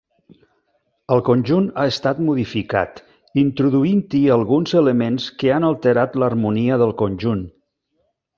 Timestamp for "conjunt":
1.25-1.67, 7.05-7.47